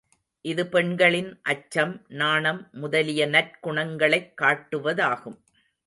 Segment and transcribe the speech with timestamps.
[0.41, 5.37] இது பெண்களின் அச்சம், நாணம் முதலிய நற்குணங்களைக் காட்டுவதாகும்.